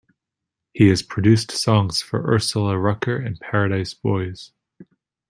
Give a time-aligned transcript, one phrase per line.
[0.73, 4.51] He has produced songs for Ursula Rucker and Paradise Boys.